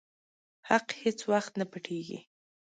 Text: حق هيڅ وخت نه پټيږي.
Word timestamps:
حق 0.69 0.87
هيڅ 1.01 1.19
وخت 1.31 1.53
نه 1.59 1.65
پټيږي. 1.71 2.19